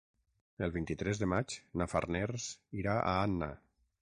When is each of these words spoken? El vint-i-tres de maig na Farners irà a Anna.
El 0.67 0.71
vint-i-tres 0.77 1.21
de 1.23 1.29
maig 1.33 1.59
na 1.83 1.89
Farners 1.93 2.49
irà 2.83 2.97
a 2.97 3.15
Anna. 3.29 3.53